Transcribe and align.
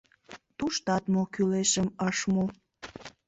Туштат 0.57 1.03
мо 1.13 1.23
кӱлешым 1.33 1.87
ыш 2.09 2.17
му. 2.33 2.45